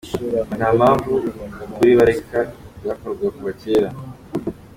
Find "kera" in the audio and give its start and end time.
3.61-3.89